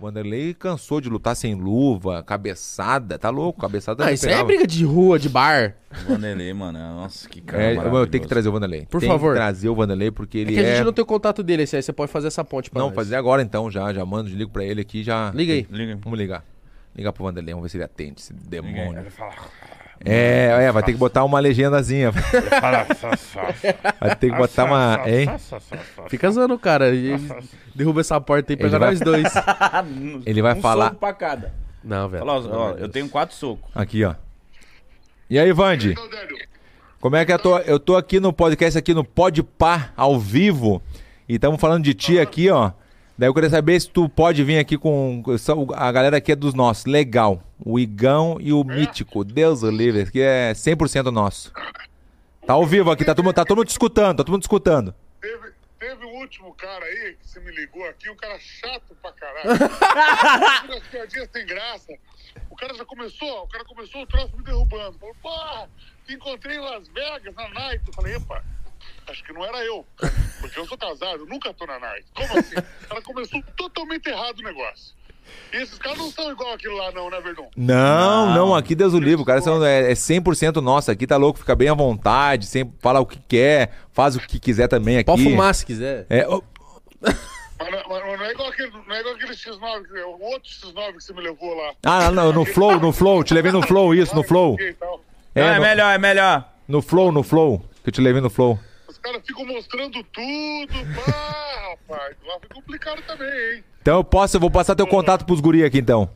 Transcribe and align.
O 0.00 0.04
Vanderlei 0.04 0.54
cansou 0.54 0.98
de 0.98 1.10
lutar 1.10 1.36
sem 1.36 1.54
luva, 1.54 2.22
cabeçada, 2.22 3.18
tá 3.18 3.28
louco, 3.28 3.60
cabeçada. 3.60 4.06
Ah, 4.06 4.10
isso 4.12 4.26
aí 4.26 4.32
é 4.32 4.42
briga 4.42 4.66
de 4.66 4.82
rua, 4.82 5.18
de 5.18 5.28
bar. 5.28 5.76
Vanderlei, 6.08 6.54
mano. 6.54 6.78
Nossa, 6.78 7.28
que 7.28 7.38
cara. 7.42 7.62
É, 7.62 7.76
eu 7.76 8.06
tenho 8.06 8.22
que 8.22 8.28
trazer 8.28 8.48
o 8.48 8.52
Vanderlei. 8.52 8.86
Por 8.86 8.98
Tem 9.00 9.10
favor. 9.10 9.34
que 9.34 9.40
trazer 9.40 9.68
o 9.68 9.74
Vanderlei 9.74 10.10
porque 10.10 10.38
É 10.38 10.40
ele 10.40 10.52
que 10.54 10.58
a 10.58 10.62
é. 10.62 10.76
gente 10.76 10.84
não 10.86 10.92
tem 10.94 11.02
o 11.02 11.06
contato 11.06 11.42
dele, 11.42 11.64
esse 11.64 11.76
aí 11.76 11.82
você 11.82 11.92
pode 11.92 12.10
fazer 12.10 12.28
essa 12.28 12.42
ponte 12.42 12.70
pra 12.70 12.78
Não, 12.80 12.86
nós. 12.88 12.94
fazer 12.94 13.14
agora 13.14 13.42
então, 13.42 13.70
já, 13.70 13.92
já 13.92 14.02
mando, 14.06 14.30
ligo 14.30 14.50
pra 14.50 14.64
ele 14.64 14.80
aqui, 14.80 15.02
já. 15.02 15.30
Liga 15.34 15.52
aí. 15.52 15.66
Liga. 15.70 15.98
Vamos 16.02 16.18
ligar. 16.18 16.42
Ligar 16.96 17.12
pro 17.12 17.24
Vanderlei, 17.24 17.52
vamos 17.52 17.64
ver 17.64 17.68
se 17.68 17.76
ele 17.76 17.84
atende, 17.84 18.20
esse 18.22 18.32
Liga. 18.32 18.48
demônio. 18.48 19.00
Ele 19.00 19.10
fala. 19.10 19.34
É, 20.02 20.64
é, 20.64 20.72
vai 20.72 20.82
ter 20.82 20.92
que 20.92 20.98
botar 20.98 21.24
uma 21.24 21.38
legendazinha. 21.38 22.10
Vai 24.00 24.16
ter 24.16 24.30
que 24.30 24.36
botar 24.36 24.64
uma. 24.64 25.00
Hein? 25.06 25.26
Fica 26.08 26.30
zoando 26.30 26.54
o 26.54 26.58
cara. 26.58 26.86
Derruba 27.74 28.00
essa 28.00 28.20
porta 28.20 28.52
aí 28.52 28.54
e 28.54 28.56
pega 28.56 28.78
vai- 28.78 28.90
nós 28.90 29.00
dois. 29.00 29.32
Ele 30.24 30.40
vai 30.40 30.54
um 30.56 30.60
falar. 30.60 30.86
soco 30.88 30.96
pra 31.00 31.12
cada. 31.12 31.52
Não, 31.84 32.08
velho. 32.08 32.24
Fala, 32.24 32.56
ó, 32.56 32.70
eu 32.72 32.88
tenho 32.88 33.08
quatro 33.08 33.34
socos. 33.36 33.70
Aqui, 33.74 34.04
ó. 34.04 34.14
E 35.28 35.38
aí, 35.38 35.52
Vande? 35.52 35.92
Então, 35.92 36.08
Como 37.00 37.16
é 37.16 37.24
que 37.24 37.32
eu 37.32 37.38
tô? 37.38 37.58
Eu 37.58 37.78
tô 37.78 37.96
aqui 37.96 38.18
no 38.20 38.32
podcast, 38.32 38.78
aqui 38.78 38.92
no 38.94 39.04
Pode 39.04 39.42
Par, 39.42 39.92
ao 39.96 40.18
vivo. 40.18 40.82
E 41.28 41.34
estamos 41.34 41.60
falando 41.60 41.84
de 41.84 41.94
ti 41.94 42.18
aqui, 42.18 42.50
ó. 42.50 42.72
Daí 43.16 43.28
eu 43.28 43.34
queria 43.34 43.50
saber 43.50 43.78
se 43.78 43.88
tu 43.88 44.08
pode 44.08 44.42
vir 44.42 44.58
aqui 44.58 44.78
com. 44.78 45.22
A 45.74 45.92
galera 45.92 46.16
aqui 46.16 46.32
é 46.32 46.36
dos 46.36 46.54
nossos. 46.54 46.86
Legal. 46.86 47.42
O 47.64 47.78
Igão 47.78 48.36
e 48.40 48.52
o 48.52 48.64
Mítico. 48.64 49.24
Deus 49.24 49.62
o 49.62 49.70
livre. 49.70 50.02
Aqui 50.02 50.20
é 50.20 50.52
100% 50.52 51.10
nosso. 51.10 51.52
Tá 52.46 52.54
ao 52.54 52.66
vivo 52.66 52.90
aqui. 52.90 53.04
Tá 53.04 53.14
todo, 53.14 53.24
mundo- 53.24 53.34
tá 53.34 53.44
todo 53.44 53.58
mundo 53.58 53.66
te 53.66 53.70
escutando. 53.72 54.16
Tá 54.18 54.24
todo 54.24 54.32
mundo 54.32 54.40
te 54.42 54.44
escutando. 54.44 54.94
teve, 55.20 55.52
teve 55.78 56.04
o 56.04 56.08
último 56.20 56.52
cara 56.54 56.84
aí 56.84 57.16
que 57.20 57.28
você 57.28 57.40
me 57.40 57.50
ligou 57.52 57.84
aqui, 57.88 58.08
um 58.10 58.16
cara 58.16 58.38
chato 58.38 58.94
pra 59.02 59.12
caralho. 59.12 59.50
Umas 60.68 60.82
piadinhas 60.88 61.28
sem 61.32 61.46
graça. 61.46 61.92
O 62.48 62.56
cara 62.56 62.74
já 62.74 62.84
começou, 62.84 63.42
o 63.44 63.48
cara 63.48 63.64
começou 63.64 64.02
o 64.02 64.06
troço 64.06 64.36
me 64.36 64.42
derrubando. 64.42 64.98
Falou, 64.98 65.14
porra, 65.22 65.68
te 66.06 66.14
encontrei 66.14 66.56
em 66.56 66.60
Las 66.60 66.88
Vegas, 66.88 67.34
na 67.34 67.48
Night. 67.50 67.84
Eu 67.86 67.92
falei, 67.94 68.14
epa, 68.16 68.42
acho 69.08 69.22
que 69.24 69.32
não 69.32 69.44
era 69.44 69.64
eu. 69.64 69.86
Porque 70.40 70.58
eu 70.58 70.66
sou 70.66 70.78
casado, 70.78 71.20
eu 71.20 71.26
nunca 71.26 71.52
tô 71.52 71.66
na 71.66 71.78
Night. 71.78 72.06
Como 72.14 72.38
assim? 72.38 72.56
O 72.56 72.88
cara 72.88 73.02
começou 73.02 73.42
totalmente 73.56 74.06
errado 74.08 74.38
o 74.38 74.42
negócio. 74.42 74.94
Esses 75.52 75.78
caras 75.78 75.98
não 75.98 76.10
são 76.10 76.30
igual 76.30 76.52
aquilo 76.54 76.76
lá, 76.76 76.92
não, 76.92 77.10
né, 77.10 77.20
Verdão? 77.20 77.48
Não, 77.56 78.34
não, 78.34 78.54
aqui 78.54 78.74
Deus 78.74 78.94
o 78.94 78.98
livre. 79.00 79.22
O 79.22 79.24
cara 79.24 79.40
são, 79.42 79.64
é, 79.64 79.90
é 79.90 79.94
100% 79.94 80.56
nosso. 80.60 80.90
Aqui 80.90 81.06
tá 81.06 81.16
louco, 81.16 81.38
fica 81.40 81.54
bem 81.56 81.68
à 81.68 81.74
vontade. 81.74 82.46
Sempre 82.46 82.74
fala 82.80 83.00
o 83.00 83.06
que 83.06 83.18
quer, 83.28 83.72
faz 83.92 84.14
o 84.16 84.20
que 84.20 84.38
quiser 84.38 84.68
também 84.68 84.96
aqui. 84.98 85.06
Pode 85.06 85.22
fumar 85.24 85.54
se 85.54 85.66
quiser. 85.66 86.06
É, 86.08 86.26
ô, 86.28 86.42
Mas, 87.02 87.70
não- 87.72 87.82
mas 87.88 88.18
não 88.18 88.24
é 88.24 88.30
igual 88.32 88.48
aquele, 88.48 88.70
não 88.70 88.94
é 88.94 89.00
igual 89.00 89.14
aquele 89.14 89.32
X9, 89.34 89.82
que- 89.86 90.00
o 90.00 90.20
outro 90.22 90.50
X9 90.50 90.92
que 90.96 91.04
você 91.04 91.12
me 91.12 91.20
levou 91.20 91.54
lá. 91.54 91.72
Ah, 91.84 92.10
não, 92.10 92.32
no 92.32 92.44
Flow, 92.44 92.80
no 92.80 92.92
Flow. 92.92 93.22
Te 93.22 93.34
levei 93.34 93.52
no 93.52 93.60
Flow, 93.62 93.92
isso, 93.94 94.14
no 94.14 94.22
Flow. 94.22 94.56
E 94.58 94.72
tal. 94.74 95.00
É, 95.34 95.40
é 95.42 95.54
no- 95.56 95.60
melhor, 95.62 95.94
é 95.94 95.98
melhor. 95.98 96.48
No 96.66 96.80
Flow, 96.80 97.12
no 97.12 97.22
Flow. 97.22 97.58
Que 97.82 97.88
eu 97.90 97.92
te 97.92 98.00
levei 98.00 98.20
no 98.22 98.30
Flow. 98.30 98.58
Os 98.88 98.96
caras 98.98 99.20
ficam 99.26 99.44
mostrando 99.46 100.02
tudo. 100.04 100.74
Pá, 101.04 101.49
rapaz. 101.90 102.16
Lá 102.26 102.34
foi 102.40 102.48
complicado 102.54 103.02
também, 103.06 103.28
hein? 103.56 103.64
Então 103.82 103.96
eu 103.98 104.04
posso, 104.04 104.36
eu 104.36 104.40
vou 104.40 104.50
passar 104.50 104.74
teu 104.74 104.86
contato 104.86 105.24
pros 105.24 105.40
guri 105.40 105.64
aqui 105.64 105.78
então. 105.78 106.08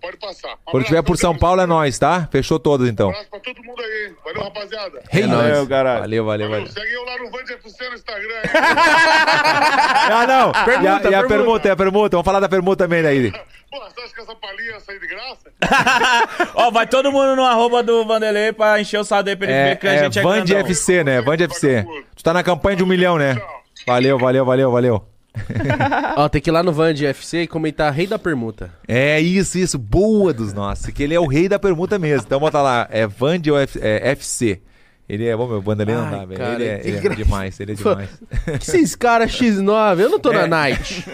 Pode 0.00 0.16
passar. 0.16 0.54
Um 0.66 0.72
Quando 0.72 0.84
tiver 0.84 1.02
por 1.02 1.16
São 1.16 1.36
Paulo 1.38 1.60
é 1.60 1.66
nós, 1.66 1.96
tá? 1.96 2.26
Fechou 2.32 2.58
todas 2.58 2.88
Um 2.88 2.90
então. 2.90 3.10
abraço 3.10 3.30
pra 3.30 3.38
todo 3.38 3.62
mundo 3.62 3.80
aí? 3.80 4.12
Valeu, 4.24 4.42
rapaziada. 4.42 5.00
Hey, 5.12 5.26
nóis. 5.28 5.48
valeu, 5.48 5.66
caralho. 5.68 6.00
valeu, 6.00 6.24
valeu, 6.24 6.50
valeu. 6.50 6.66
Segue 6.66 6.92
eu 6.92 7.04
lá 7.04 7.18
no 7.18 7.30
Vand 7.30 7.44
FC 7.52 7.88
no 7.88 7.94
Instagram, 7.94 8.34
hein? 8.34 8.50
Ah, 10.12 10.26
não. 10.26 10.48
e 10.48 10.56
a, 10.56 10.64
Pergunta, 10.64 10.82
e 10.82 11.14
a 11.14 11.18
pergunta. 11.20 11.28
permuta, 11.28 11.68
e 11.68 11.70
a 11.70 11.76
permuta. 11.76 12.16
Vamos 12.16 12.24
falar 12.24 12.40
da 12.40 12.48
permuta 12.48 12.84
também 12.84 13.00
daí. 13.02 13.30
Pô, 13.70 13.78
você 13.80 14.00
acha 14.02 14.14
que 14.14 14.20
essa 14.20 14.34
palhinha 14.34 14.72
ia 14.72 14.80
sair 14.80 14.98
de 14.98 15.06
graça? 15.06 15.52
Ó, 16.56 16.70
vai 16.72 16.86
todo 16.86 17.10
mundo 17.12 17.36
no 17.36 17.44
arroba 17.44 17.82
do 17.82 18.04
Vanderlei 18.04 18.52
pra 18.52 18.80
encher 18.80 18.98
o 18.98 19.04
saldo 19.04 19.30
aí 19.30 19.36
pra 19.36 19.46
ele 19.46 19.54
É, 19.56 19.64
ver 19.70 19.76
que 19.78 19.86
a 19.88 19.92
é 19.94 19.98
gente 20.04 20.18
é 20.18 20.22
Vand 20.22 20.44
grandão. 20.44 20.58
FC, 20.58 21.04
né? 21.04 21.20
Vand 21.22 21.36
FC. 21.44 21.86
Tu 22.14 22.22
tá 22.22 22.34
na 22.34 22.42
campanha 22.42 22.76
de 22.76 22.82
um 22.82 22.86
milhão, 22.86 23.16
né? 23.16 23.40
Valeu, 23.86 24.18
valeu, 24.18 24.44
valeu, 24.44 24.70
valeu. 24.70 25.04
Ó, 26.16 26.28
tem 26.28 26.42
que 26.42 26.50
ir 26.50 26.52
lá 26.52 26.62
no 26.62 26.72
Van 26.72 26.92
de 26.92 27.06
FC 27.06 27.42
e 27.42 27.46
comentar 27.46 27.90
Rei 27.92 28.06
da 28.06 28.18
Permuta. 28.18 28.70
É 28.86 29.18
isso, 29.20 29.56
isso. 29.58 29.78
Boa 29.78 30.32
dos 30.32 30.52
nossos. 30.52 30.86
Que 30.88 31.02
ele 31.02 31.14
é 31.14 31.20
o 31.20 31.26
rei 31.26 31.48
da 31.48 31.58
permuta 31.58 31.98
mesmo. 31.98 32.24
Então 32.26 32.38
bota 32.38 32.60
lá. 32.60 32.86
É 32.90 33.06
Vand 33.06 33.40
ou 33.50 33.58
F- 33.58 33.78
é, 33.82 34.10
FC. 34.10 34.60
Ele 35.08 35.26
é. 35.26 35.34
Bom, 35.36 35.48
meu 35.48 35.60
Vanderlei 35.62 35.96
não 35.96 36.04
Ai, 36.04 36.10
dá, 36.10 36.24
velho. 36.26 36.38
cara, 36.40 36.54
Ele 36.54 36.64
é, 36.68 36.78
que 36.78 36.88
ele 36.88 36.96
é 36.96 37.00
gra- 37.00 37.14
demais. 37.14 37.58
Ele 37.60 37.72
é 37.72 37.74
demais. 37.74 38.08
Que 38.44 38.52
esses 38.70 38.94
caras 38.94 39.32
X9? 39.32 40.00
Eu 40.00 40.10
não 40.10 40.18
tô 40.20 40.30
É. 40.36 40.42
na 40.42 40.46
Night. 40.46 41.04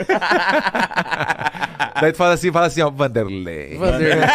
Daí 2.01 2.13
tu 2.13 2.17
fala 2.19 2.35
assim, 2.35 2.53
fala 2.53 2.67
assim, 2.67 2.83
ó, 2.83 2.91
Vanderlei. 2.91 3.77
Vanderlei. 3.77 4.27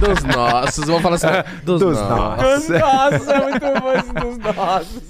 dos 0.00 0.22
nossos. 0.34 0.84
Vamos 0.86 1.02
falar 1.02 1.16
assim. 1.16 1.26
Dos, 1.62 1.80
Dos 1.80 1.98
nossos. 1.98 2.68
nossos. 2.68 2.80
Nossa, 2.80 3.32
é 3.32 3.40
muito 3.50 3.80
bom 3.80 3.92
esse 3.92 4.12
dos 4.14 4.38
nossos. 4.38 5.02